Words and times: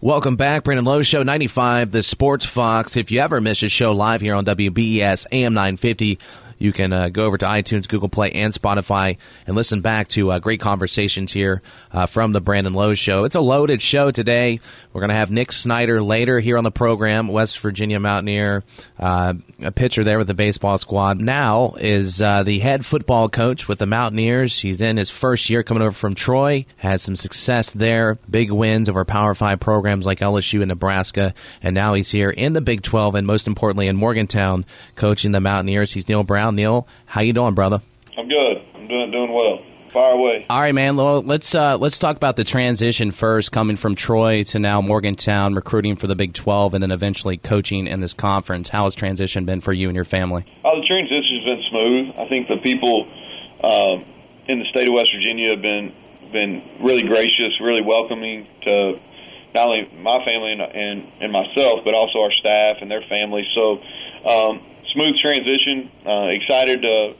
Welcome 0.00 0.36
back, 0.36 0.62
Brandon 0.62 0.84
Lowe 0.84 1.02
Show 1.02 1.24
95, 1.24 1.90
the 1.90 2.04
Sports 2.04 2.46
Fox. 2.46 2.96
If 2.96 3.10
you 3.10 3.18
ever 3.18 3.40
miss 3.40 3.64
a 3.64 3.68
show 3.68 3.90
live 3.90 4.20
here 4.20 4.36
on 4.36 4.44
WBES 4.44 5.26
AM 5.32 5.54
950, 5.54 6.20
you 6.58 6.72
can 6.72 6.92
uh, 6.92 7.08
go 7.08 7.24
over 7.24 7.38
to 7.38 7.46
iTunes, 7.46 7.88
Google 7.88 8.08
Play, 8.08 8.30
and 8.32 8.52
Spotify 8.52 9.18
and 9.46 9.56
listen 9.56 9.80
back 9.80 10.08
to 10.08 10.32
uh, 10.32 10.38
great 10.38 10.60
conversations 10.60 11.32
here 11.32 11.62
uh, 11.92 12.06
from 12.06 12.32
the 12.32 12.40
Brandon 12.40 12.74
Lowe 12.74 12.94
Show. 12.94 13.24
It's 13.24 13.34
a 13.34 13.40
loaded 13.40 13.80
show 13.80 14.10
today. 14.10 14.60
We're 14.92 15.00
going 15.00 15.10
to 15.10 15.16
have 15.16 15.30
Nick 15.30 15.52
Snyder 15.52 16.02
later 16.02 16.40
here 16.40 16.58
on 16.58 16.64
the 16.64 16.70
program, 16.70 17.28
West 17.28 17.58
Virginia 17.60 18.00
Mountaineer, 18.00 18.64
uh, 18.98 19.34
a 19.62 19.70
pitcher 19.70 20.04
there 20.04 20.18
with 20.18 20.26
the 20.26 20.34
baseball 20.34 20.78
squad. 20.78 21.20
Now 21.20 21.74
is 21.78 22.20
uh, 22.20 22.42
the 22.42 22.58
head 22.58 22.84
football 22.84 23.28
coach 23.28 23.68
with 23.68 23.78
the 23.78 23.86
Mountaineers. 23.86 24.58
He's 24.58 24.80
in 24.80 24.96
his 24.96 25.10
first 25.10 25.48
year 25.50 25.62
coming 25.62 25.82
over 25.82 25.92
from 25.92 26.14
Troy, 26.14 26.66
had 26.78 27.00
some 27.00 27.16
success 27.16 27.72
there, 27.72 28.16
big 28.28 28.50
wins 28.50 28.88
over 28.88 29.04
Power 29.04 29.34
5 29.34 29.60
programs 29.60 30.06
like 30.06 30.20
LSU 30.20 30.60
and 30.60 30.68
Nebraska, 30.68 31.34
and 31.62 31.74
now 31.74 31.94
he's 31.94 32.10
here 32.10 32.30
in 32.30 32.52
the 32.52 32.60
Big 32.60 32.82
12 32.82 33.14
and 33.14 33.26
most 33.26 33.46
importantly 33.46 33.86
in 33.86 33.96
Morgantown 33.96 34.64
coaching 34.96 35.32
the 35.32 35.40
Mountaineers. 35.40 35.92
He's 35.92 36.08
Neal 36.08 36.24
Brown. 36.24 36.47
Neal, 36.52 36.86
how 37.06 37.20
you 37.20 37.32
doing, 37.32 37.54
brother? 37.54 37.80
I'm 38.16 38.28
good. 38.28 38.56
I'm 38.74 38.88
doing 38.88 39.10
doing 39.10 39.32
well. 39.32 39.60
Fire 39.92 40.12
away. 40.12 40.44
All 40.50 40.60
right, 40.60 40.74
man. 40.74 40.96
Well, 40.96 41.22
let's 41.22 41.54
uh, 41.54 41.78
let's 41.78 41.98
talk 41.98 42.16
about 42.16 42.36
the 42.36 42.44
transition 42.44 43.10
first, 43.10 43.52
coming 43.52 43.76
from 43.76 43.94
Troy 43.94 44.42
to 44.44 44.58
now 44.58 44.82
Morgantown, 44.82 45.54
recruiting 45.54 45.96
for 45.96 46.06
the 46.06 46.14
Big 46.14 46.34
12, 46.34 46.74
and 46.74 46.82
then 46.82 46.90
eventually 46.90 47.38
coaching 47.38 47.86
in 47.86 48.00
this 48.00 48.12
conference. 48.12 48.68
How 48.68 48.84
has 48.84 48.94
transition 48.94 49.46
been 49.46 49.60
for 49.60 49.72
you 49.72 49.88
and 49.88 49.96
your 49.96 50.04
family? 50.04 50.44
Oh, 50.64 50.80
the 50.80 50.86
transition's 50.86 51.44
been 51.44 51.62
smooth. 51.70 52.06
I 52.18 52.28
think 52.28 52.48
the 52.48 52.58
people 52.62 53.08
uh, 53.62 53.96
in 54.48 54.58
the 54.58 54.66
state 54.70 54.88
of 54.88 54.94
West 54.94 55.10
Virginia 55.14 55.54
have 55.54 55.62
been 55.62 55.94
been 56.32 56.62
really 56.82 57.02
gracious, 57.02 57.56
really 57.62 57.82
welcoming 57.82 58.46
to 58.64 59.00
not 59.54 59.68
only 59.68 59.88
my 59.96 60.22
family 60.24 60.52
and 60.52 60.60
and, 60.60 61.22
and 61.22 61.32
myself, 61.32 61.80
but 61.84 61.94
also 61.94 62.20
our 62.20 62.32
staff 62.32 62.78
and 62.82 62.90
their 62.90 63.04
families. 63.08 63.46
So. 63.54 63.78
Um, 64.28 64.60
smooth 64.92 65.16
transition. 65.22 65.90
Uh, 66.06 66.28
excited 66.28 66.82
to 66.82 67.14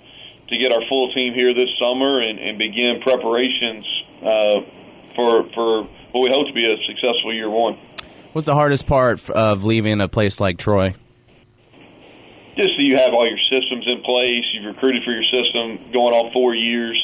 to 0.48 0.56
get 0.56 0.72
our 0.72 0.80
full 0.88 1.12
team 1.12 1.34
here 1.34 1.52
this 1.52 1.68
summer 1.78 2.20
and, 2.20 2.38
and 2.38 2.56
begin 2.58 3.00
preparations 3.02 3.84
uh, 4.22 4.60
for 5.14 5.48
for 5.54 5.82
what 6.12 6.22
we 6.22 6.30
hope 6.30 6.46
to 6.46 6.54
be 6.54 6.64
a 6.64 6.76
successful 6.86 7.34
year 7.34 7.50
one. 7.50 7.78
What's 8.32 8.46
the 8.46 8.54
hardest 8.54 8.86
part 8.86 9.28
of 9.30 9.64
leaving 9.64 10.00
a 10.00 10.08
place 10.08 10.40
like 10.40 10.58
Troy? 10.58 10.94
Just 12.56 12.70
that 12.76 12.84
you 12.84 12.96
have 12.96 13.14
all 13.14 13.26
your 13.26 13.38
systems 13.50 13.86
in 13.86 14.02
place. 14.02 14.44
You've 14.52 14.74
recruited 14.74 15.04
for 15.04 15.12
your 15.12 15.24
system 15.24 15.92
going 15.92 16.14
on 16.14 16.32
four 16.32 16.54
years. 16.54 16.98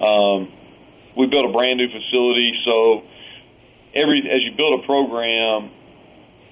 Um, 0.00 0.52
we 1.16 1.26
built 1.26 1.44
a 1.46 1.52
brand 1.52 1.78
new 1.78 1.88
facility, 1.88 2.52
so 2.64 3.02
every 3.94 4.18
as 4.30 4.42
you 4.42 4.56
build 4.56 4.80
a 4.80 4.86
program, 4.86 5.70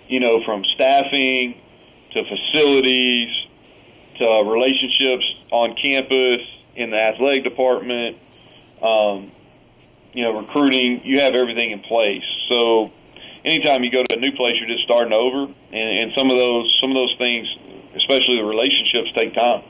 you 0.09 0.21
know 0.21 0.41
from 0.45 0.63
staffing 0.75 1.61
to 2.15 2.23
facilities 2.25 3.29
to 4.19 4.25
relationships 4.47 5.25
on 5.51 5.75
campus 5.77 6.41
in 6.77 6.91
the 6.91 6.97
athletic 6.97 7.45
department, 7.45 8.17
um, 8.83 9.33
you 10.13 10.23
know, 10.25 10.39
recruiting. 10.39 11.01
You 11.05 11.21
have 11.21 11.35
everything 11.35 11.71
in 11.71 11.81
place. 11.81 12.25
So 12.49 12.91
anytime 13.45 13.85
you 13.85 13.91
go 13.91 14.03
to 14.05 14.17
a 14.17 14.21
new 14.21 14.33
place, 14.33 14.57
you're 14.61 14.69
just 14.69 14.85
starting 14.85 15.13
over, 15.13 15.45
and, 15.47 15.89
and 15.99 16.13
some 16.17 16.31
of 16.31 16.37
those 16.37 16.69
some 16.81 16.91
of 16.91 16.97
those 16.97 17.15
things, 17.19 17.49
especially 17.97 18.37
the 18.37 18.45
relationships, 18.45 19.11
take 19.17 19.35
time. 19.35 19.63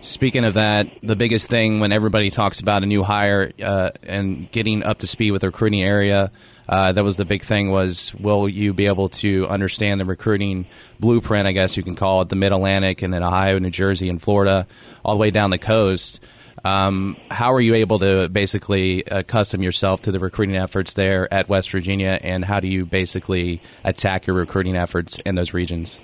Speaking 0.00 0.44
of 0.44 0.54
that, 0.54 0.86
the 1.02 1.16
biggest 1.16 1.48
thing 1.48 1.80
when 1.80 1.90
everybody 1.90 2.30
talks 2.30 2.60
about 2.60 2.84
a 2.84 2.86
new 2.86 3.02
hire 3.02 3.52
uh, 3.60 3.90
and 4.04 4.50
getting 4.52 4.84
up 4.84 5.00
to 5.00 5.08
speed 5.08 5.32
with 5.32 5.40
the 5.40 5.48
recruiting 5.48 5.82
area, 5.82 6.30
uh, 6.68 6.92
that 6.92 7.02
was 7.02 7.16
the 7.16 7.24
big 7.24 7.42
thing 7.42 7.70
was 7.70 8.14
will 8.14 8.48
you 8.48 8.72
be 8.72 8.86
able 8.86 9.08
to 9.08 9.48
understand 9.48 10.00
the 10.00 10.04
recruiting 10.04 10.66
blueprint, 11.00 11.48
I 11.48 11.52
guess 11.52 11.76
you 11.76 11.82
can 11.82 11.96
call 11.96 12.22
it, 12.22 12.28
the 12.28 12.36
Mid 12.36 12.52
Atlantic 12.52 13.02
and 13.02 13.12
then 13.12 13.24
Ohio, 13.24 13.58
New 13.58 13.70
Jersey, 13.70 14.08
and 14.08 14.22
Florida, 14.22 14.68
all 15.04 15.14
the 15.14 15.20
way 15.20 15.32
down 15.32 15.50
the 15.50 15.58
coast. 15.58 16.20
Um, 16.64 17.16
how 17.30 17.52
are 17.52 17.60
you 17.60 17.74
able 17.74 17.98
to 17.98 18.28
basically 18.28 19.02
accustom 19.04 19.62
yourself 19.62 20.02
to 20.02 20.12
the 20.12 20.20
recruiting 20.20 20.56
efforts 20.56 20.94
there 20.94 21.32
at 21.32 21.48
West 21.48 21.70
Virginia, 21.70 22.20
and 22.22 22.44
how 22.44 22.60
do 22.60 22.68
you 22.68 22.86
basically 22.86 23.62
attack 23.82 24.28
your 24.28 24.36
recruiting 24.36 24.76
efforts 24.76 25.18
in 25.24 25.34
those 25.34 25.52
regions? 25.52 25.98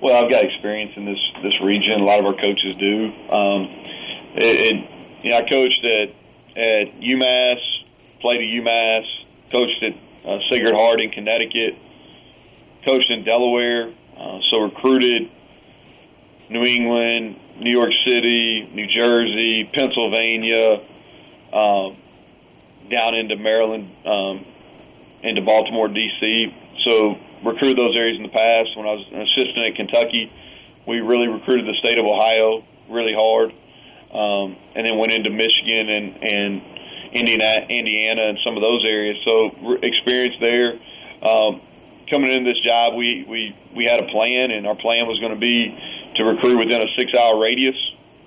Well, 0.00 0.14
I've 0.14 0.30
got 0.30 0.44
experience 0.44 0.92
in 0.96 1.04
this 1.04 1.18
this 1.42 1.54
region. 1.62 2.00
A 2.00 2.04
lot 2.04 2.20
of 2.20 2.26
our 2.26 2.34
coaches 2.34 2.76
do. 2.78 3.06
Um, 3.34 3.62
it, 4.38 4.56
it, 4.70 4.76
you 5.24 5.30
know, 5.30 5.38
I 5.38 5.48
coached 5.48 5.84
at 5.84 6.08
at 6.54 7.00
UMass, 7.02 7.58
played 8.20 8.38
at 8.38 8.46
UMass, 8.46 9.04
coached 9.50 9.82
at 9.82 9.94
uh, 10.28 10.38
Sacred 10.50 10.74
Heart 10.74 11.00
in 11.00 11.10
Connecticut, 11.10 11.74
coached 12.84 13.10
in 13.10 13.24
Delaware, 13.24 13.92
uh, 14.16 14.38
so 14.50 14.58
recruited 14.58 15.30
New 16.48 16.62
England, 16.62 17.36
New 17.58 17.72
York 17.72 17.92
City, 18.06 18.70
New 18.72 18.86
Jersey, 18.86 19.68
Pennsylvania, 19.74 20.78
um, 21.52 21.96
down 22.88 23.16
into 23.16 23.36
Maryland, 23.36 23.90
um, 24.06 24.46
into 25.24 25.42
Baltimore, 25.42 25.88
D.C. 25.88 26.54
So 26.86 27.16
recruited 27.44 27.78
those 27.78 27.96
areas 27.96 28.16
in 28.16 28.22
the 28.22 28.34
past. 28.34 28.76
When 28.76 28.86
I 28.86 28.94
was 28.94 29.04
an 29.12 29.22
assistant 29.22 29.68
at 29.68 29.74
Kentucky, 29.74 30.30
we 30.86 31.00
really 31.00 31.28
recruited 31.28 31.66
the 31.66 31.76
state 31.80 31.98
of 31.98 32.06
Ohio 32.06 32.64
really 32.88 33.12
hard, 33.12 33.52
um, 34.14 34.56
and 34.74 34.86
then 34.86 34.96
went 34.98 35.12
into 35.12 35.30
Michigan 35.30 35.88
and 35.88 36.06
and 36.24 36.52
Indiana, 37.12 37.66
Indiana, 37.68 38.22
and 38.32 38.38
some 38.44 38.56
of 38.56 38.62
those 38.62 38.84
areas. 38.84 39.16
So 39.24 39.32
re- 39.64 39.80
experience 39.82 40.36
there. 40.40 40.80
Um, 41.22 41.60
coming 42.10 42.32
into 42.32 42.48
this 42.48 42.60
job, 42.64 42.96
we 42.96 43.24
we 43.28 43.56
we 43.76 43.84
had 43.84 44.00
a 44.00 44.08
plan, 44.08 44.50
and 44.50 44.66
our 44.66 44.76
plan 44.76 45.06
was 45.06 45.20
going 45.20 45.34
to 45.34 45.40
be 45.40 45.76
to 46.16 46.24
recruit 46.24 46.58
within 46.58 46.80
a 46.82 46.88
six-hour 46.98 47.38
radius 47.38 47.76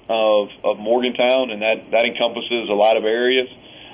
of 0.09 0.49
of 0.63 0.77
Morgantown, 0.77 1.49
and 1.49 1.61
that 1.61 1.91
that 1.91 2.05
encompasses 2.05 2.69
a 2.69 2.77
lot 2.77 2.97
of 2.97 3.03
areas. 3.03 3.49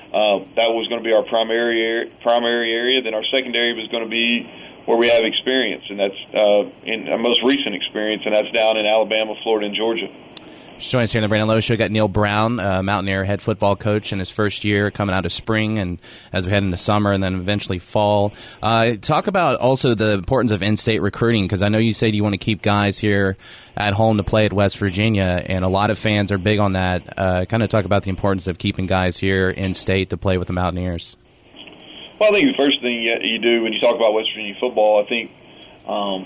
Uh, 0.07 0.39
that 0.55 0.71
was 0.71 0.87
going 0.87 1.03
to 1.03 1.07
be 1.07 1.11
our 1.11 1.23
primary 1.27 2.11
primary 2.23 2.71
area. 2.71 3.01
Then 3.01 3.13
our 3.13 3.25
secondary 3.31 3.73
was 3.75 3.87
going 3.91 4.03
to 4.03 4.09
be 4.09 4.47
where 4.87 4.97
we 4.97 5.09
have 5.09 5.23
experience, 5.23 5.83
and 5.89 5.99
that's 5.99 6.15
uh, 6.33 6.63
in 6.83 7.09
our 7.09 7.17
most 7.17 7.43
recent 7.43 7.75
experience, 7.75 8.23
and 8.25 8.33
that's 8.33 8.49
down 8.51 8.77
in 8.77 8.85
Alabama, 8.85 9.35
Florida, 9.43 9.67
and 9.67 9.75
Georgia. 9.75 10.07
Just 10.77 10.91
joining 10.91 11.05
us 11.05 11.11
here 11.11 11.19
on 11.19 11.23
the 11.23 11.27
Brandon 11.27 11.47
Lowe 11.47 11.59
Show. 11.59 11.75
Got 11.75 11.89
Neal 11.89 12.07
Brown, 12.07 12.59
uh, 12.59 12.83
Mountaineer 12.83 13.25
head 13.25 13.41
football 13.41 13.75
coach 13.75 14.13
in 14.13 14.19
his 14.19 14.29
first 14.29 14.63
year, 14.63 14.91
coming 14.91 15.13
out 15.13 15.25
of 15.25 15.33
spring, 15.33 15.77
and 15.79 15.99
as 16.31 16.45
we 16.45 16.51
head 16.51 16.63
into 16.63 16.77
summer, 16.77 17.11
and 17.11 17.21
then 17.21 17.33
eventually 17.33 17.79
fall. 17.79 18.31
Uh, 18.61 18.91
talk 19.01 19.27
about 19.27 19.59
also 19.59 19.93
the 19.93 20.11
importance 20.11 20.51
of 20.51 20.61
in-state 20.61 21.01
recruiting, 21.01 21.45
because 21.45 21.61
I 21.61 21.69
know 21.69 21.79
you 21.79 21.93
said 21.93 22.15
you 22.15 22.23
want 22.23 22.33
to 22.33 22.37
keep 22.37 22.61
guys 22.61 22.97
here 22.97 23.37
at 23.75 23.93
home 23.93 24.17
to 24.17 24.23
play 24.23 24.45
at 24.45 24.53
West 24.53 24.77
Virginia, 24.77 25.43
and 25.45 25.65
a 25.65 25.69
lot 25.69 25.89
of 25.89 25.97
fans 25.97 26.31
are 26.31 26.37
big 26.37 26.59
on 26.59 26.73
that. 26.73 27.17
Uh, 27.17 27.45
kind 27.45 27.61
of 27.61 27.69
talk 27.69 27.83
about 27.83 28.03
the 28.03 28.09
importance 28.09 28.47
of 28.47 28.57
keeping 28.57 28.85
guys 28.85 29.17
here 29.17 29.49
in 29.49 29.73
state 29.73 30.11
to 30.11 30.17
play 30.17 30.37
with 30.37 30.47
the 30.47 30.53
Mountaineers. 30.53 31.17
Well, 32.19 32.33
I 32.33 32.39
think 32.39 32.49
the 32.49 32.57
first 32.57 32.81
thing 32.81 33.01
you 33.01 33.37
do 33.37 33.61
when 33.61 33.73
you 33.73 33.79
talk 33.79 33.95
about 33.95 34.13
West 34.13 34.29
Virginia 34.33 34.57
football, 34.59 35.03
I 35.03 35.05
think 35.07 35.29
um, 35.85 36.25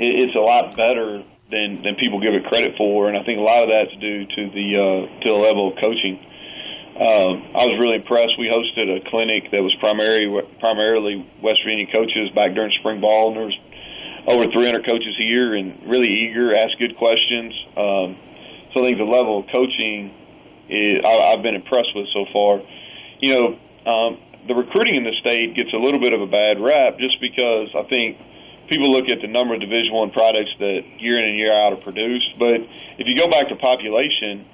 it, 0.00 0.24
it's 0.24 0.36
a 0.36 0.40
lot 0.40 0.72
better 0.76 1.20
than 1.52 1.84
than 1.84 2.00
people 2.00 2.16
give 2.20 2.32
it 2.32 2.48
credit 2.48 2.76
for, 2.80 3.12
and 3.12 3.16
I 3.16 3.22
think 3.22 3.36
a 3.36 3.44
lot 3.44 3.62
of 3.62 3.68
that's 3.68 3.92
due 4.00 4.24
to 4.24 4.42
the 4.56 4.66
uh, 4.72 5.00
to 5.20 5.26
the 5.28 5.38
level 5.38 5.68
of 5.68 5.76
coaching. 5.84 6.16
Um, 6.96 7.32
I 7.56 7.68
was 7.68 7.76
really 7.76 8.00
impressed. 8.00 8.40
We 8.40 8.48
hosted 8.48 8.88
a 8.88 9.04
clinic 9.08 9.52
that 9.52 9.60
was 9.60 9.76
primarily 9.80 10.32
primarily 10.60 11.20
West 11.44 11.60
Virginia 11.60 11.92
coaches 11.92 12.32
back 12.32 12.56
during 12.56 12.72
spring 12.80 13.00
ball, 13.00 13.28
and 13.28 13.36
there 13.36 13.48
was 13.52 13.58
over 14.32 14.48
300 14.48 14.86
coaches 14.86 15.14
here 15.18 15.54
and 15.54 15.76
really 15.88 16.08
eager, 16.08 16.56
ask 16.56 16.78
good 16.78 16.96
questions. 16.96 17.52
Um, 17.76 18.16
so 18.72 18.80
I 18.80 18.88
think 18.88 18.98
the 18.98 19.04
level 19.04 19.40
of 19.40 19.46
coaching 19.52 20.14
is, 20.68 21.04
I, 21.04 21.36
I've 21.36 21.42
been 21.42 21.56
impressed 21.56 21.92
with 21.94 22.06
so 22.14 22.24
far. 22.32 22.62
You 23.20 23.34
know, 23.34 23.46
um, 23.84 24.18
the 24.48 24.54
recruiting 24.54 24.96
in 24.96 25.04
the 25.04 25.14
state 25.20 25.54
gets 25.54 25.72
a 25.72 25.76
little 25.78 26.00
bit 26.00 26.12
of 26.12 26.20
a 26.20 26.26
bad 26.26 26.58
rap 26.60 26.98
just 26.98 27.20
because 27.20 27.68
I 27.74 27.86
think 27.88 28.18
people 28.68 28.90
look 28.90 29.08
at 29.08 29.20
the 29.20 29.28
number 29.28 29.54
of 29.54 29.60
Division 29.60 29.92
One 29.92 30.10
products 30.10 30.50
that 30.58 30.80
year 30.98 31.18
in 31.18 31.24
and 31.24 31.38
year 31.38 31.52
out 31.52 31.72
are 31.72 31.82
produced. 31.82 32.38
But 32.38 32.62
if 32.98 33.06
you 33.06 33.16
go 33.16 33.30
back 33.30 33.48
to 33.48 33.56
population, 33.56 34.46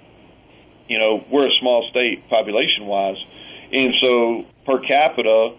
you 0.89 0.99
know 0.99 1.25
we're 1.31 1.47
a 1.47 1.57
small 1.61 1.89
state 1.91 2.29
population 2.29 2.87
wise, 2.87 3.21
and 3.73 3.95
so 4.03 4.45
per 4.67 4.81
capita, 4.81 5.57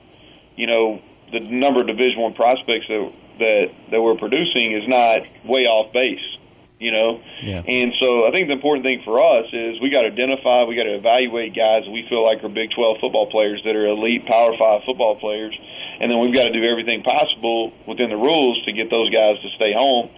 you 0.56 0.68
know 0.68 1.02
the 1.32 1.40
number 1.40 1.82
of 1.82 1.88
Division 1.88 2.22
One 2.22 2.34
prospects 2.34 2.86
that 2.88 3.12
that 3.40 3.66
that 3.92 4.02
we're 4.02 4.18
producing 4.18 4.74
is 4.74 4.88
not 4.88 5.22
way 5.46 5.66
off 5.66 5.94
base 5.94 6.39
you 6.80 6.92
know. 6.92 7.22
Yeah. 7.44 7.62
And 7.68 7.94
so 8.00 8.26
I 8.26 8.32
think 8.32 8.48
the 8.48 8.56
important 8.56 8.84
thing 8.84 9.04
for 9.04 9.20
us 9.20 9.46
is 9.52 9.80
we 9.82 9.92
got 9.92 10.08
to 10.08 10.12
identify, 10.12 10.64
we 10.64 10.76
got 10.76 10.88
to 10.88 10.96
evaluate 10.96 11.54
guys 11.54 11.84
we 11.92 12.08
feel 12.08 12.24
like 12.24 12.44
are 12.44 12.50
Big 12.50 12.72
12 12.72 12.98
football 13.04 13.28
players 13.30 13.62
that 13.66 13.76
are 13.76 13.88
elite 13.88 14.26
Power 14.26 14.56
5 14.58 14.82
football 14.88 15.20
players, 15.20 15.54
and 16.00 16.10
then 16.10 16.20
we've 16.20 16.34
got 16.34 16.48
to 16.48 16.54
do 16.56 16.64
everything 16.64 17.04
possible 17.04 17.72
within 17.86 18.10
the 18.10 18.18
rules 18.18 18.64
to 18.66 18.72
get 18.72 18.90
those 18.90 19.12
guys 19.12 19.36
to 19.44 19.50
stay 19.60 19.76
home. 19.76 20.10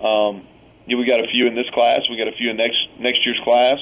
Um, 0.00 0.48
yeah, 0.88 0.96
we 0.96 1.06
got 1.06 1.20
a 1.20 1.28
few 1.28 1.46
in 1.46 1.54
this 1.54 1.68
class, 1.72 2.00
we 2.08 2.16
got 2.16 2.28
a 2.28 2.36
few 2.36 2.50
in 2.50 2.56
next 2.56 2.80
next 2.98 3.24
year's 3.26 3.40
class 3.44 3.78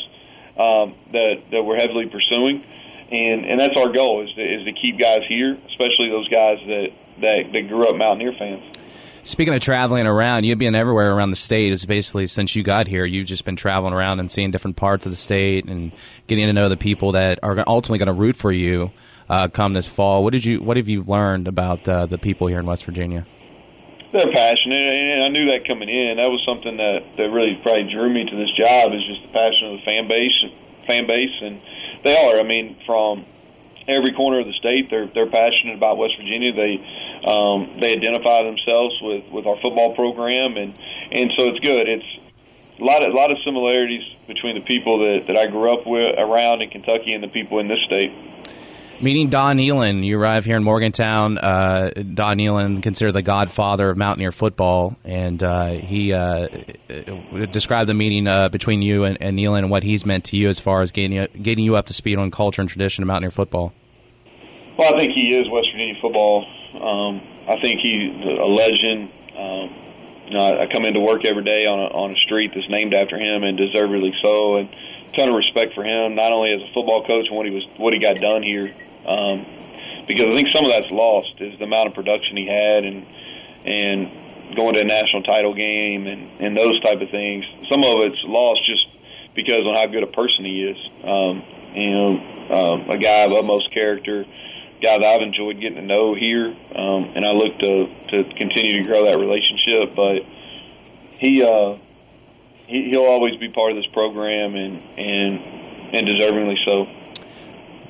um, 0.58 0.94
that 1.12 1.42
that 1.52 1.62
we're 1.62 1.78
heavily 1.78 2.06
pursuing. 2.10 2.64
And, 3.04 3.44
and 3.44 3.60
that's 3.60 3.76
our 3.76 3.92
goal 3.92 4.24
is 4.24 4.34
to, 4.34 4.42
is 4.42 4.64
to 4.64 4.72
keep 4.72 4.98
guys 4.98 5.20
here, 5.28 5.56
especially 5.68 6.08
those 6.08 6.28
guys 6.28 6.58
that 6.66 6.88
that 7.20 7.52
that 7.52 7.68
grew 7.68 7.86
up 7.86 7.96
Mountaineer 7.96 8.34
fans. 8.38 8.64
Speaking 9.26 9.54
of 9.54 9.62
traveling 9.62 10.06
around, 10.06 10.44
you've 10.44 10.58
been 10.58 10.74
everywhere 10.74 11.10
around 11.10 11.30
the 11.30 11.36
state. 11.36 11.72
It's 11.72 11.86
basically 11.86 12.26
since 12.26 12.54
you 12.54 12.62
got 12.62 12.86
here, 12.86 13.06
you've 13.06 13.26
just 13.26 13.46
been 13.46 13.56
traveling 13.56 13.94
around 13.94 14.20
and 14.20 14.30
seeing 14.30 14.50
different 14.50 14.76
parts 14.76 15.06
of 15.06 15.12
the 15.12 15.16
state 15.16 15.64
and 15.64 15.92
getting 16.26 16.46
to 16.46 16.52
know 16.52 16.68
the 16.68 16.76
people 16.76 17.12
that 17.12 17.38
are 17.42 17.64
ultimately 17.66 17.96
going 17.96 18.14
to 18.14 18.20
root 18.20 18.36
for 18.36 18.52
you 18.52 18.90
uh, 19.30 19.48
come 19.48 19.72
this 19.72 19.86
fall. 19.86 20.22
What 20.22 20.34
did 20.34 20.44
you 20.44 20.60
What 20.60 20.76
have 20.76 20.88
you 20.88 21.04
learned 21.04 21.48
about 21.48 21.88
uh, 21.88 22.04
the 22.04 22.18
people 22.18 22.48
here 22.48 22.60
in 22.60 22.66
West 22.66 22.84
Virginia? 22.84 23.26
They're 24.12 24.30
passionate, 24.30 24.76
and 24.76 25.24
I 25.24 25.28
knew 25.28 25.46
that 25.46 25.66
coming 25.66 25.88
in. 25.88 26.18
That 26.18 26.28
was 26.28 26.44
something 26.46 26.76
that 26.76 27.16
that 27.16 27.30
really 27.30 27.58
probably 27.62 27.90
drew 27.90 28.12
me 28.12 28.26
to 28.28 28.36
this 28.36 28.52
job 28.52 28.92
is 28.92 29.00
just 29.08 29.22
the 29.22 29.32
passion 29.32 29.72
of 29.72 29.80
the 29.80 29.84
fan 29.86 30.06
base, 30.06 30.36
fan 30.86 31.06
base, 31.06 31.32
and 31.40 31.62
they 32.04 32.14
are. 32.14 32.38
I 32.38 32.42
mean, 32.42 32.76
from 32.84 33.24
every 33.88 34.12
corner 34.12 34.40
of 34.40 34.46
the 34.46 34.52
state. 34.54 34.90
They're 34.90 35.08
they're 35.12 35.30
passionate 35.30 35.76
about 35.76 35.98
West 35.98 36.14
Virginia. 36.18 36.52
They 36.52 36.74
um, 37.26 37.78
they 37.80 37.92
identify 37.92 38.42
themselves 38.42 38.94
with 39.02 39.24
with 39.30 39.46
our 39.46 39.56
football 39.60 39.94
program, 39.94 40.56
and 40.56 40.74
and 41.12 41.32
so 41.36 41.48
it's 41.48 41.60
good. 41.60 41.88
It's 41.88 42.10
a 42.80 42.84
lot 42.84 43.04
of 43.04 43.12
a 43.12 43.16
lot 43.16 43.30
of 43.30 43.38
similarities 43.44 44.02
between 44.26 44.54
the 44.54 44.64
people 44.66 44.98
that 44.98 45.26
that 45.28 45.36
I 45.36 45.46
grew 45.46 45.72
up 45.72 45.86
with 45.86 46.18
around 46.18 46.62
in 46.62 46.70
Kentucky 46.70 47.12
and 47.12 47.22
the 47.22 47.28
people 47.28 47.58
in 47.60 47.68
this 47.68 47.80
state. 47.86 48.12
Meeting 49.00 49.28
Don 49.28 49.58
Nehlen, 49.58 50.04
you 50.04 50.18
arrive 50.18 50.44
here 50.44 50.56
in 50.56 50.62
Morgantown. 50.62 51.36
Uh, 51.36 51.90
Don 51.90 52.38
Nehlen, 52.38 52.82
considered 52.82 53.12
the 53.12 53.22
godfather 53.22 53.90
of 53.90 53.96
Mountaineer 53.96 54.30
football, 54.30 54.96
and 55.04 55.42
uh, 55.42 55.70
he 55.70 56.12
uh, 56.12 56.48
described 57.50 57.88
the 57.88 57.94
meeting 57.94 58.28
uh, 58.28 58.48
between 58.48 58.82
you 58.82 59.04
and, 59.04 59.18
and 59.20 59.36
Nehlen 59.36 59.58
and 59.58 59.70
what 59.70 59.82
he's 59.82 60.06
meant 60.06 60.24
to 60.26 60.36
you 60.36 60.48
as 60.48 60.60
far 60.60 60.82
as 60.82 60.92
getting 60.92 61.12
you, 61.12 61.26
getting 61.28 61.64
you 61.64 61.76
up 61.76 61.86
to 61.86 61.94
speed 61.94 62.18
on 62.18 62.30
culture 62.30 62.62
and 62.62 62.70
tradition 62.70 63.02
of 63.02 63.08
Mountaineer 63.08 63.32
football. 63.32 63.72
Well, 64.78 64.94
I 64.94 64.98
think 64.98 65.12
he 65.12 65.34
is 65.34 65.50
West 65.50 65.68
Virginia 65.72 65.94
football. 66.00 66.46
Um, 66.74 67.20
I 67.48 67.60
think 67.60 67.80
he's 67.80 68.10
a 68.24 68.46
legend. 68.46 69.10
Um, 69.36 69.76
you 70.26 70.38
know, 70.38 70.58
I 70.60 70.66
come 70.72 70.84
into 70.84 71.00
work 71.00 71.24
every 71.24 71.44
day 71.44 71.66
on 71.66 71.78
a, 71.78 71.88
on 71.94 72.12
a 72.12 72.16
street 72.24 72.52
that's 72.54 72.68
named 72.70 72.94
after 72.94 73.18
him, 73.18 73.42
and 73.42 73.58
deservedly 73.58 74.14
so. 74.22 74.56
And 74.56 74.68
ton 75.16 75.28
of 75.28 75.34
respect 75.34 75.74
for 75.74 75.84
him, 75.84 76.14
not 76.14 76.32
only 76.32 76.52
as 76.52 76.60
a 76.60 76.72
football 76.74 77.06
coach 77.06 77.26
and 77.28 77.36
what 77.36 77.46
he 77.46 77.52
was 77.52 77.64
what 77.76 77.92
he 77.92 77.98
got 77.98 78.20
done 78.20 78.42
here, 78.42 78.74
um, 79.06 79.46
because 80.06 80.26
I 80.26 80.34
think 80.34 80.48
some 80.54 80.64
of 80.64 80.70
that's 80.70 80.90
lost 80.90 81.34
is 81.40 81.58
the 81.58 81.64
amount 81.64 81.88
of 81.88 81.94
production 81.94 82.36
he 82.36 82.46
had 82.46 82.84
and 82.84 83.06
and 83.64 84.56
going 84.56 84.74
to 84.74 84.80
a 84.80 84.84
national 84.84 85.22
title 85.22 85.54
game 85.54 86.06
and 86.06 86.40
and 86.40 86.56
those 86.56 86.80
type 86.82 87.00
of 87.00 87.10
things. 87.10 87.44
Some 87.70 87.84
of 87.84 88.04
it's 88.04 88.20
lost 88.24 88.60
just 88.66 88.84
because 89.34 89.66
on 89.66 89.74
how 89.74 89.86
good 89.86 90.02
a 90.02 90.12
person 90.12 90.44
he 90.44 90.62
is. 90.62 90.78
Um, 91.02 91.42
you 91.74 91.90
know, 91.90 92.10
um, 92.54 92.90
a 92.90 92.98
guy 92.98 93.26
of 93.26 93.32
utmost 93.32 93.72
character, 93.74 94.24
guy 94.82 94.98
that 94.98 95.04
I've 95.04 95.22
enjoyed 95.22 95.60
getting 95.60 95.80
to 95.80 95.86
know 95.86 96.14
here, 96.14 96.46
um, 96.46 97.02
and 97.16 97.24
I 97.26 97.32
look 97.32 97.58
to 97.58 97.72
to 98.12 98.16
continue 98.38 98.82
to 98.82 98.86
grow 98.86 99.04
that 99.06 99.18
relationship. 99.18 99.96
But 99.96 100.22
he 101.18 101.42
uh, 101.42 101.78
he, 102.66 102.90
he'll 102.90 103.10
always 103.10 103.36
be 103.40 103.50
part 103.50 103.72
of 103.72 103.76
this 103.76 103.90
program 103.92 104.54
and 104.54 104.74
and 104.98 105.32
and 105.98 106.02
deservingly 106.06 106.56
so. 106.66 106.86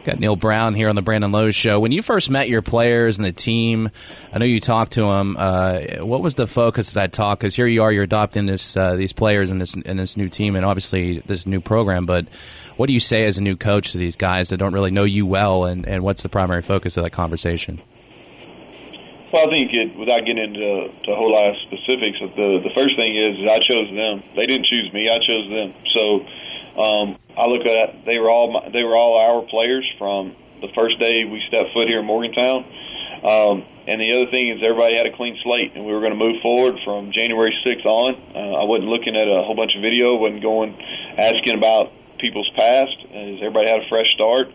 Got 0.05 0.21
Neal 0.21 0.37
Brown 0.37 0.75
here 0.75 0.91
on 0.91 0.97
the 0.97 1.03
Brandon 1.03 1.33
Lowe 1.33 1.51
Show. 1.51 1.81
When 1.81 1.91
you 1.91 2.03
first 2.03 2.29
met 2.29 2.47
your 2.51 2.61
players 2.61 3.17
and 3.17 3.27
the 3.27 3.33
team, 3.33 3.89
I 4.35 4.39
know 4.39 4.45
you 4.45 4.61
talked 4.61 4.93
to 4.93 5.03
them. 5.03 5.35
Uh, 5.39 5.81
what 6.01 6.21
was 6.21 6.35
the 6.35 6.47
focus 6.47 6.89
of 6.89 6.95
that 6.95 7.11
talk? 7.11 7.39
Because 7.39 7.55
here 7.57 7.67
you 7.67 7.83
are, 7.83 7.91
you're 7.91 8.05
adopting 8.05 8.45
this 8.45 8.77
uh, 8.77 8.97
these 8.97 9.15
players 9.15 9.49
and 9.49 9.63
this 9.63 9.73
in 9.73 9.97
this 9.97 10.19
new 10.19 10.29
team 10.29 10.57
and 10.57 10.65
obviously 10.67 11.21
this 11.21 11.47
new 11.47 11.59
program. 11.59 12.05
But 12.05 12.27
what 12.77 12.89
do 12.89 12.93
you 12.93 13.01
say 13.01 13.25
as 13.25 13.39
a 13.39 13.43
new 13.43 13.57
coach 13.57 13.93
to 13.93 13.99
these 13.99 14.15
guys 14.15 14.51
that 14.51 14.59
don't 14.59 14.75
really 14.75 14.91
know 14.91 15.05
you 15.05 15.25
well, 15.25 15.65
and, 15.65 15.89
and 15.89 16.03
what's 16.03 16.23
the 16.23 16.29
primary 16.29 16.61
focus 16.61 16.99
of 16.99 17.05
that 17.05 17.13
conversation? 17.13 17.81
Well, 19.33 19.49
I 19.49 19.51
think 19.51 19.73
it, 19.73 19.97
without 19.97 20.21
getting 20.27 20.39
into 20.39 20.93
to 21.07 21.13
a 21.13 21.17
whole 21.17 21.33
lot 21.33 21.49
of 21.49 21.57
specifics, 21.65 22.21
the 22.21 22.61
the 22.63 22.71
first 22.77 22.95
thing 22.97 23.17
is, 23.17 23.39
is 23.41 23.49
I 23.51 23.59
chose 23.59 23.89
them. 23.89 24.23
They 24.37 24.45
didn't 24.45 24.67
choose 24.67 24.93
me. 24.93 25.09
I 25.09 25.17
chose 25.17 25.49
them. 25.49 25.73
So 25.97 26.27
um, 26.79 27.19
I 27.37 27.47
look 27.47 27.67
at 27.67 28.05
they 28.05 28.19
were 28.19 28.31
all 28.31 28.51
my, 28.53 28.71
they 28.71 28.83
were 28.83 28.97
all 28.97 29.19
our 29.19 29.43
players 29.47 29.87
from 29.99 30.35
the 30.61 30.69
first 30.75 30.99
day 30.99 31.25
we 31.25 31.43
stepped 31.49 31.73
foot 31.73 31.87
here 31.87 32.01
in 32.01 32.07
Morgantown. 32.07 32.65
Um, 33.25 33.65
and 33.87 34.01
the 34.01 34.13
other 34.17 34.31
thing 34.31 34.51
is 34.51 34.61
everybody 34.65 34.97
had 34.97 35.07
a 35.07 35.17
clean 35.17 35.37
slate, 35.45 35.73
and 35.77 35.85
we 35.85 35.93
were 35.93 36.01
going 36.01 36.13
to 36.13 36.19
move 36.19 36.41
forward 36.41 36.81
from 36.85 37.13
January 37.13 37.53
6th 37.65 37.85
on. 37.85 38.15
Uh, 38.35 38.61
I 38.61 38.65
wasn't 38.65 38.89
looking 38.89 39.17
at 39.17 39.29
a 39.29 39.45
whole 39.45 39.57
bunch 39.57 39.77
of 39.77 39.83
video, 39.83 40.17
wasn't 40.17 40.43
going 40.43 40.77
asking 41.17 41.57
about 41.57 41.93
people's 42.19 42.51
past. 42.57 42.97
As 43.13 43.41
everybody 43.45 43.69
had 43.69 43.85
a 43.85 43.89
fresh 43.89 44.09
start, 44.15 44.49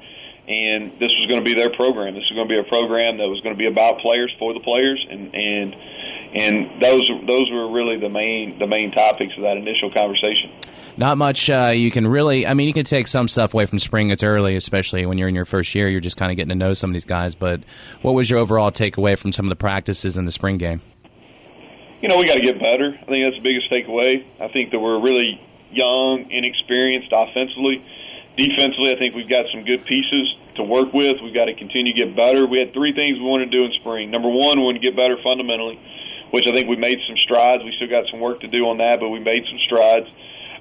and 0.49 0.97
this 0.97 1.13
was 1.21 1.29
going 1.29 1.39
to 1.39 1.45
be 1.45 1.53
their 1.53 1.69
program. 1.69 2.17
This 2.17 2.25
was 2.25 2.33
going 2.33 2.49
to 2.49 2.53
be 2.53 2.59
a 2.59 2.65
program 2.65 3.21
that 3.21 3.29
was 3.29 3.39
going 3.41 3.53
to 3.53 3.59
be 3.59 3.69
about 3.69 4.01
players 4.01 4.33
for 4.41 4.53
the 4.53 4.61
players, 4.61 4.97
and 5.09 5.33
and 5.33 5.75
and 6.33 6.81
those 6.81 7.09
those 7.27 7.49
were 7.51 7.71
really 7.71 7.99
the 7.99 8.09
main 8.09 8.57
the 8.59 8.67
main 8.67 8.91
topics 8.91 9.33
of 9.37 9.43
that 9.43 9.57
initial 9.57 9.91
conversation 9.91 10.51
not 10.99 11.17
much 11.17 11.49
uh, 11.49 11.71
you 11.73 11.91
can 11.91 12.05
really. 12.05 12.45
I 12.45 12.53
mean, 12.53 12.67
you 12.67 12.73
can 12.73 12.83
take 12.83 13.07
some 13.07 13.29
stuff 13.29 13.53
away 13.53 13.65
from 13.65 13.79
spring. 13.79 14.09
It's 14.09 14.21
early, 14.21 14.57
especially 14.57 15.05
when 15.05 15.17
you're 15.17 15.29
in 15.29 15.35
your 15.35 15.45
first 15.45 15.73
year. 15.73 15.87
You're 15.87 16.01
just 16.01 16.17
kind 16.17 16.29
of 16.29 16.35
getting 16.35 16.49
to 16.49 16.55
know 16.55 16.73
some 16.73 16.89
of 16.89 16.93
these 16.93 17.05
guys. 17.05 17.35
But 17.35 17.61
what 18.01 18.11
was 18.11 18.29
your 18.29 18.37
overall 18.37 18.69
takeaway 18.69 19.17
from 19.17 19.31
some 19.31 19.45
of 19.45 19.49
the 19.49 19.55
practices 19.55 20.17
in 20.17 20.25
the 20.25 20.31
spring 20.31 20.57
game? 20.57 20.81
You 22.01 22.09
know, 22.09 22.17
we 22.17 22.25
got 22.27 22.35
to 22.35 22.43
get 22.43 22.59
better. 22.59 22.91
I 22.99 23.05
think 23.05 23.23
that's 23.23 23.41
the 23.41 23.47
biggest 23.47 23.71
takeaway. 23.71 24.27
I 24.41 24.51
think 24.51 24.71
that 24.71 24.79
we're 24.79 24.99
really 24.99 25.39
young, 25.71 26.29
inexperienced 26.29 27.11
offensively. 27.11 27.83
Defensively, 28.37 28.91
I 28.91 28.99
think 28.99 29.15
we've 29.15 29.29
got 29.29 29.45
some 29.53 29.63
good 29.63 29.85
pieces 29.85 30.35
to 30.55 30.63
work 30.63 30.93
with. 30.93 31.15
We've 31.23 31.33
got 31.33 31.45
to 31.45 31.55
continue 31.55 31.93
to 31.93 31.99
get 31.99 32.15
better. 32.15 32.45
We 32.45 32.59
had 32.59 32.73
three 32.73 32.93
things 32.93 33.19
we 33.19 33.23
wanted 33.23 33.51
to 33.51 33.57
do 33.57 33.63
in 33.63 33.71
spring. 33.79 34.11
Number 34.11 34.29
one, 34.29 34.59
we 34.59 34.65
want 34.65 34.75
to 34.75 34.83
get 34.83 34.95
better 34.95 35.15
fundamentally, 35.23 35.79
which 36.31 36.45
I 36.47 36.53
think 36.53 36.67
we 36.67 36.75
made 36.75 36.97
some 37.07 37.17
strides. 37.23 37.63
We 37.63 37.73
still 37.77 37.89
got 37.89 38.05
some 38.11 38.19
work 38.19 38.41
to 38.41 38.47
do 38.47 38.69
on 38.69 38.77
that, 38.77 38.99
but 38.99 39.09
we 39.09 39.19
made 39.19 39.43
some 39.49 39.59
strides. 39.65 40.07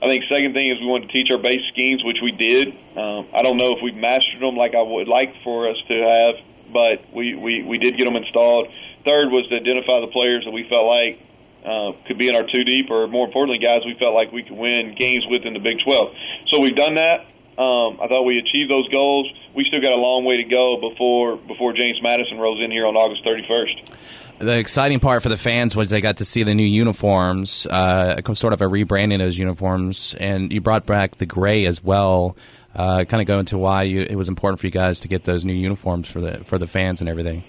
I 0.01 0.07
think 0.07 0.25
second 0.31 0.55
thing 0.55 0.71
is 0.71 0.79
we 0.79 0.87
want 0.87 1.05
to 1.05 1.13
teach 1.13 1.29
our 1.31 1.43
base 1.43 1.63
schemes, 1.73 2.05
which 2.05 2.23
we 2.23 2.31
did. 2.31 2.69
Um, 2.95 3.27
I 3.35 3.43
don't 3.43 3.57
know 3.57 3.75
if 3.75 3.83
we've 3.83 3.99
mastered 3.99 4.41
them 4.41 4.55
like 4.55 4.75
I 4.75 4.83
would 4.83 5.09
like 5.09 5.35
for 5.43 5.69
us 5.69 5.77
to 5.89 5.97
have, 5.99 6.35
but 6.73 7.13
we, 7.13 7.35
we, 7.35 7.63
we 7.63 7.79
did 7.79 7.99
get 7.99 8.05
them 8.07 8.15
installed. 8.15 8.69
Third 9.05 9.35
was 9.35 9.49
to 9.51 9.57
identify 9.57 9.99
the 10.01 10.13
players 10.15 10.45
that 10.45 10.53
we 10.53 10.69
felt 10.71 10.87
like 10.87 11.19
uh, 11.67 11.99
could 12.07 12.17
be 12.17 12.29
in 12.29 12.37
our 12.37 12.47
two 12.47 12.63
deep, 12.63 12.91
or 12.91 13.09
more 13.09 13.27
importantly, 13.27 13.59
guys 13.59 13.83
we 13.85 13.99
felt 13.99 14.15
like 14.15 14.31
we 14.31 14.45
could 14.45 14.57
win 14.57 14.95
games 14.95 15.27
with 15.27 15.43
in 15.43 15.53
the 15.53 15.61
Big 15.61 15.83
12. 15.83 16.15
So 16.55 16.61
we've 16.61 16.77
done 16.77 16.95
that. 16.95 17.27
Um, 17.59 17.99
I 17.99 18.07
thought 18.07 18.23
we 18.23 18.39
achieved 18.39 18.71
those 18.71 18.87
goals. 18.89 19.27
We 19.57 19.65
still 19.67 19.83
got 19.83 19.91
a 19.91 19.99
long 19.99 20.23
way 20.25 20.37
to 20.39 20.47
go 20.47 20.79
before 20.79 21.35
before 21.37 21.73
James 21.73 21.99
Madison 22.01 22.39
rolls 22.39 22.63
in 22.63 22.71
here 22.71 22.87
on 22.87 22.95
August 22.95 23.27
31st 23.27 23.91
the 24.39 24.59
exciting 24.59 25.01
part 25.01 25.23
for 25.23 25.29
the 25.29 25.37
fans 25.37 25.75
was 25.75 25.91
they 25.91 26.01
got 26.01 26.19
to 26.19 26.25
see 26.25 26.43
the 26.43 26.55
new 26.55 26.67
uniforms, 26.67 27.67
uh, 27.67 28.21
sort 28.35 28.53
of 28.53 28.61
a 28.61 28.67
rebranding 28.67 29.15
of 29.15 29.21
those 29.21 29.39
uniforms, 29.39 30.15
and 30.19 30.53
you 30.53 30.61
brought 30.61 30.87
back 30.87 31.17
the 31.17 31.27
gray 31.27 31.67
as 31.67 31.83
well. 31.83 32.37
Uh, 32.75 33.05
kind 33.05 33.21
of 33.21 33.27
go 33.27 33.39
into 33.39 33.59
why 33.59 33.83
you, 33.83 34.03
it 34.03 34.15
was 34.15 34.29
important 34.29 34.61
for 34.61 34.67
you 34.67 34.71
guys 34.71 35.01
to 35.01 35.09
get 35.09 35.25
those 35.25 35.45
new 35.45 35.55
uniforms 35.55 36.09
for 36.09 36.21
the 36.21 36.45
for 36.45 36.59
the 36.59 36.67
fans 36.67 37.01
and 37.01 37.09
everything. 37.09 37.43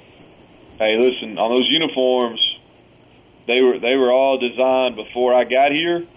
Hey, 0.80 0.96
listen, 0.98 1.38
on 1.38 1.54
those 1.54 1.68
uniforms, 1.70 2.40
they 3.46 3.62
were 3.62 3.80
they 3.80 3.96
were 3.96 4.12
all 4.12 4.40
designed 4.40 4.96
before 4.96 5.36
I 5.36 5.44
got 5.44 5.72
here. 5.72 6.08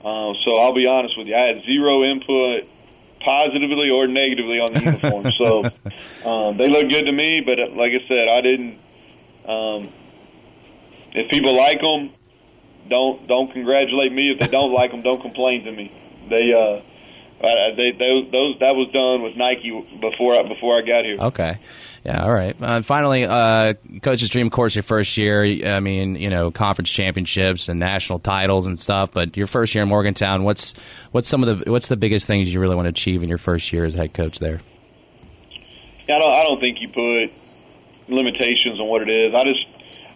Uh, 0.00 0.32
so 0.44 0.58
I'll 0.58 0.74
be 0.74 0.86
honest 0.86 1.16
with 1.16 1.28
you, 1.28 1.36
I 1.36 1.54
had 1.54 1.64
zero 1.64 2.04
input 2.04 2.68
positively 3.24 3.90
or 3.90 4.06
negatively 4.06 4.58
on 4.58 4.74
the 4.74 4.80
uniform. 4.80 5.32
so 5.38 5.64
um, 6.28 6.56
they 6.56 6.68
look 6.68 6.90
good 6.90 7.04
to 7.04 7.12
me, 7.12 7.40
but 7.40 7.60
uh, 7.60 7.68
like 7.76 7.92
I 7.92 8.06
said, 8.08 8.28
I 8.28 8.40
didn't 8.40 8.78
um, 9.46 9.92
if 11.12 11.30
people 11.30 11.56
like 11.56 11.80
them, 11.80 12.12
don't 12.88 13.26
don't 13.26 13.52
congratulate 13.52 14.12
me. 14.12 14.32
If 14.32 14.40
they 14.40 14.48
don't 14.48 14.72
like 14.72 14.90
them, 14.90 15.02
don't 15.02 15.22
complain 15.22 15.64
to 15.64 15.72
me. 15.72 15.92
They 16.28 16.52
uh, 16.52 16.82
they, 17.76 17.92
those, 17.98 18.30
those 18.30 18.58
that 18.60 18.74
was 18.76 18.90
done 18.92 19.22
with 19.22 19.36
Nike 19.36 19.70
before 20.00 20.34
I, 20.34 20.46
before 20.46 20.76
I 20.76 20.82
got 20.82 21.04
here. 21.04 21.16
Okay, 21.18 21.58
yeah, 22.04 22.22
all 22.22 22.32
right. 22.32 22.54
Uh, 22.60 22.82
finally, 22.82 23.24
uh, 23.24 23.74
coach's 24.02 24.28
dream, 24.28 24.46
of 24.46 24.52
course, 24.52 24.74
your 24.74 24.82
first 24.82 25.16
year. 25.16 25.42
I 25.74 25.80
mean, 25.80 26.16
you 26.16 26.28
know, 26.28 26.50
conference 26.50 26.90
championships 26.90 27.68
and 27.68 27.80
national 27.80 28.18
titles 28.18 28.66
and 28.66 28.78
stuff. 28.78 29.12
But 29.12 29.36
your 29.36 29.46
first 29.46 29.74
year 29.74 29.82
in 29.82 29.88
Morgantown, 29.88 30.44
what's 30.44 30.74
what's 31.12 31.28
some 31.28 31.42
of 31.42 31.64
the 31.64 31.70
what's 31.70 31.88
the 31.88 31.96
biggest 31.96 32.26
things 32.26 32.52
you 32.52 32.60
really 32.60 32.76
want 32.76 32.86
to 32.86 32.90
achieve 32.90 33.22
in 33.22 33.28
your 33.28 33.38
first 33.38 33.72
year 33.72 33.84
as 33.84 33.94
head 33.94 34.12
coach 34.12 34.38
there? 34.38 34.60
I 36.04 36.18
don't 36.18 36.32
I 36.32 36.42
don't 36.42 36.60
think 36.60 36.78
you 36.80 36.88
put 36.88 37.39
limitations 38.10 38.78
on 38.78 38.86
what 38.86 39.02
it 39.02 39.10
is. 39.10 39.34
I 39.34 39.44
just 39.44 39.64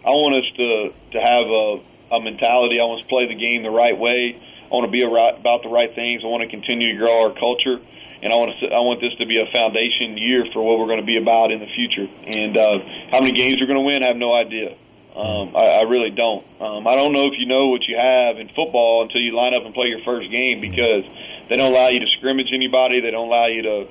I 0.05 0.13
want 0.13 0.37
us 0.37 0.47
to 0.59 0.69
to 1.15 1.19
have 1.19 1.45
a, 1.49 2.15
a 2.15 2.19
mentality. 2.21 2.77
I 2.77 2.85
want 2.85 3.01
us 3.01 3.05
to 3.07 3.11
play 3.11 3.25
the 3.27 3.39
game 3.39 3.63
the 3.63 3.73
right 3.73 3.97
way. 3.97 4.37
I 4.37 4.71
want 4.73 4.85
to 4.85 4.93
be 4.93 5.01
about 5.01 5.63
the 5.63 5.69
right 5.69 5.93
things. 5.93 6.21
I 6.23 6.27
want 6.27 6.43
to 6.43 6.49
continue 6.49 6.93
to 6.93 6.97
grow 6.97 7.25
our 7.25 7.33
culture, 7.33 7.81
and 8.21 8.29
I 8.29 8.35
want 8.35 8.53
to 8.59 8.69
I 8.69 8.81
want 8.85 9.01
this 9.01 9.13
to 9.17 9.25
be 9.25 9.41
a 9.41 9.49
foundation 9.49 10.17
year 10.17 10.45
for 10.53 10.61
what 10.61 10.77
we're 10.77 10.89
going 10.89 11.01
to 11.01 11.09
be 11.09 11.17
about 11.17 11.49
in 11.49 11.59
the 11.61 11.71
future. 11.73 12.05
And 12.05 12.53
uh, 12.57 12.77
how 13.09 13.21
many 13.21 13.33
games 13.33 13.57
we're 13.57 13.69
going 13.69 13.81
to 13.81 13.87
win, 13.87 14.03
I 14.03 14.13
have 14.13 14.21
no 14.21 14.33
idea. 14.33 14.77
Um, 15.15 15.55
I, 15.55 15.79
I 15.79 15.83
really 15.87 16.11
don't. 16.11 16.43
Um, 16.59 16.85
I 16.85 16.99
don't 16.99 17.13
know 17.15 17.23
if 17.31 17.39
you 17.39 17.47
know 17.47 17.71
what 17.71 17.87
you 17.87 17.95
have 17.95 18.35
in 18.35 18.51
football 18.51 19.01
until 19.07 19.21
you 19.21 19.31
line 19.31 19.55
up 19.55 19.63
and 19.63 19.73
play 19.73 19.87
your 19.87 20.03
first 20.03 20.29
game 20.29 20.59
because 20.59 21.07
they 21.47 21.55
don't 21.55 21.71
allow 21.71 21.87
you 21.87 22.03
to 22.03 22.09
scrimmage 22.19 22.51
anybody. 22.51 22.99
They 22.99 23.11
don't 23.15 23.31
allow 23.31 23.47
you 23.47 23.63
to 23.63 23.87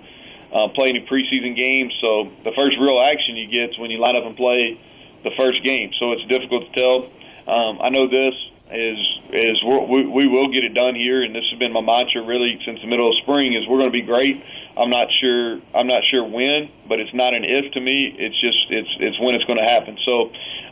uh, 0.55 0.69
play 0.75 0.89
any 0.89 1.03
preseason 1.11 1.59
games. 1.59 1.93
So 2.01 2.31
the 2.47 2.55
first 2.57 2.79
real 2.79 3.03
action 3.03 3.37
you 3.37 3.51
get 3.51 3.75
is 3.75 3.79
when 3.79 3.91
you 3.91 3.99
line 3.99 4.17
up 4.17 4.25
and 4.25 4.37
play 4.37 4.79
the 5.25 5.35
first 5.37 5.65
game, 5.65 5.91
so 5.99 6.13
it's 6.13 6.25
difficult 6.31 6.71
to 6.71 6.73
tell. 6.79 6.97
Um, 7.45 7.81
I 7.83 7.91
know 7.91 8.09
this 8.09 8.35
is 8.71 8.99
is 9.35 9.61
we 9.65 10.07
we 10.07 10.25
will 10.27 10.49
get 10.49 10.65
it 10.65 10.73
done 10.73 10.95
here, 10.95 11.23
and 11.23 11.35
this 11.35 11.45
has 11.51 11.59
been 11.59 11.73
my 11.73 11.83
mantra 11.83 12.25
really 12.25 12.57
since 12.65 12.81
the 12.81 12.89
middle 12.89 13.09
of 13.09 13.15
spring. 13.23 13.53
Is 13.53 13.69
we're 13.69 13.79
going 13.79 13.93
to 13.93 13.99
be 13.99 14.07
great. 14.07 14.41
I'm 14.77 14.91
not 14.91 15.09
sure 15.21 15.61
I'm 15.75 15.87
not 15.87 16.01
sure 16.11 16.25
when, 16.25 16.71
but 16.89 17.01
it's 17.01 17.13
not 17.13 17.37
an 17.37 17.45
if 17.45 17.73
to 17.73 17.81
me. 17.81 18.15
It's 18.17 18.39
just 18.41 18.61
it's 18.71 18.93
it's 19.01 19.19
when 19.21 19.35
it's 19.35 19.45
going 19.45 19.59
to 19.59 19.69
happen. 19.69 19.99
So 20.05 20.15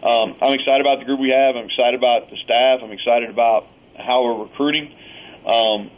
um, 0.08 0.36
I'm 0.40 0.54
excited 0.56 0.80
about 0.80 1.00
the 1.00 1.04
group 1.04 1.20
we 1.20 1.30
have. 1.30 1.56
I'm 1.56 1.66
excited 1.66 1.94
about 1.94 2.30
the 2.30 2.38
staff. 2.44 2.80
I'm 2.80 2.92
excited 2.92 3.28
about 3.28 3.66
how 3.98 4.24
we're 4.24 4.48
recruiting. 4.48 4.88
Um, 5.44 5.90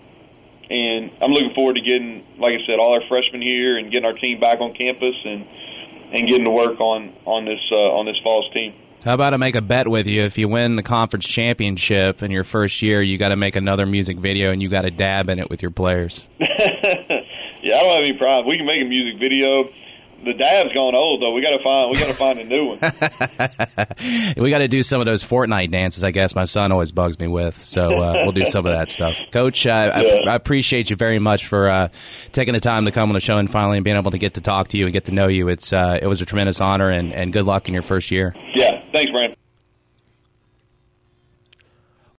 and 0.70 1.10
I'm 1.20 1.30
looking 1.30 1.54
forward 1.54 1.74
to 1.74 1.80
getting, 1.80 2.24
like 2.38 2.54
I 2.54 2.66
said, 2.66 2.78
all 2.78 2.94
our 2.94 3.06
freshmen 3.08 3.42
here 3.42 3.76
and 3.76 3.90
getting 3.90 4.04
our 4.04 4.14
team 4.14 4.40
back 4.40 4.60
on 4.60 4.74
campus 4.74 5.14
and 5.24 5.46
and 6.12 6.28
getting 6.28 6.44
to 6.44 6.50
work 6.50 6.80
on 6.80 7.12
on 7.24 7.44
this 7.44 7.60
uh, 7.70 7.98
on 7.98 8.06
this 8.06 8.16
fall's 8.22 8.50
team. 8.52 8.74
How 9.04 9.12
about 9.12 9.34
I 9.34 9.36
make 9.36 9.54
a 9.54 9.60
bet 9.60 9.86
with 9.86 10.06
you? 10.06 10.22
If 10.22 10.38
you 10.38 10.48
win 10.48 10.76
the 10.76 10.82
conference 10.82 11.26
championship 11.26 12.22
in 12.22 12.30
your 12.30 12.44
first 12.44 12.80
year, 12.80 13.02
you 13.02 13.18
got 13.18 13.28
to 13.28 13.36
make 13.36 13.54
another 13.54 13.84
music 13.84 14.18
video 14.18 14.50
and 14.50 14.62
you 14.62 14.70
got 14.70 14.82
to 14.82 14.90
dab 14.90 15.28
in 15.28 15.38
it 15.38 15.50
with 15.50 15.60
your 15.60 15.70
players. 15.70 16.26
yeah, 16.40 16.46
I 16.48 17.82
don't 17.82 17.96
have 17.96 18.04
any 18.04 18.16
problem. 18.16 18.48
We 18.48 18.56
can 18.56 18.64
make 18.64 18.80
a 18.80 18.88
music 18.88 19.20
video 19.20 19.64
the 20.24 20.34
dab's 20.34 20.72
gone 20.72 20.94
old 20.94 21.22
though. 21.22 21.32
We 21.32 21.42
got 21.42 21.50
to 21.50 21.62
find 21.62 21.90
we 21.90 21.98
got 21.98 22.08
to 22.08 22.14
find 22.14 22.38
a 22.38 22.44
new 22.44 22.66
one. 22.66 22.78
we 24.42 24.50
got 24.50 24.58
to 24.58 24.68
do 24.68 24.82
some 24.82 25.00
of 25.00 25.06
those 25.06 25.22
Fortnite 25.22 25.70
dances. 25.70 26.04
I 26.04 26.10
guess 26.10 26.34
my 26.34 26.44
son 26.44 26.72
always 26.72 26.92
bugs 26.92 27.18
me 27.18 27.28
with. 27.28 27.64
So 27.64 28.02
uh, 28.02 28.12
we'll 28.22 28.32
do 28.32 28.44
some 28.44 28.66
of 28.66 28.72
that 28.72 28.90
stuff. 28.90 29.16
Coach, 29.32 29.66
uh, 29.66 29.92
yeah. 29.94 30.20
I, 30.26 30.32
I, 30.32 30.34
appreciate 30.34 30.90
you 30.90 30.96
very 30.96 31.18
much 31.18 31.46
for 31.46 31.68
uh, 31.68 31.88
taking 32.32 32.54
the 32.54 32.60
time 32.60 32.84
to 32.86 32.92
come 32.92 33.10
on 33.10 33.14
the 33.14 33.20
show 33.20 33.36
and 33.36 33.50
finally 33.50 33.80
being 33.80 33.96
able 33.96 34.10
to 34.10 34.18
get 34.18 34.34
to 34.34 34.40
talk 34.40 34.68
to 34.68 34.78
you 34.78 34.86
and 34.86 34.92
get 34.92 35.06
to 35.06 35.12
know 35.12 35.28
you. 35.28 35.48
It's 35.48 35.72
uh, 35.72 35.98
it 36.00 36.06
was 36.06 36.20
a 36.20 36.26
tremendous 36.26 36.60
honor 36.60 36.90
and, 36.90 37.12
and 37.12 37.32
good 37.32 37.44
luck 37.44 37.68
in 37.68 37.74
your 37.74 37.82
first 37.82 38.10
year. 38.10 38.34
Yeah, 38.54 38.82
thanks, 38.92 39.10
Brandon. 39.10 39.36